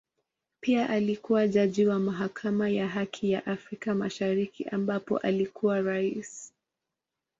Pia 0.61 0.89
alikua 0.89 1.47
jaji 1.47 1.85
wa 1.87 1.99
Mahakama 1.99 2.69
ya 2.69 2.87
Haki 2.87 3.31
ya 3.31 3.45
Afrika 3.45 3.95
Mashariki 3.95 4.63
ambapo 4.63 5.17
alikuwa 5.17 5.81
Rais. 5.81 6.53